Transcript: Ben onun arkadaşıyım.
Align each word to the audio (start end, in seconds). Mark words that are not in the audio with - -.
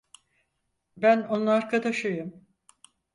Ben 0.97 1.21
onun 1.27 1.47
arkadaşıyım. 1.47 2.45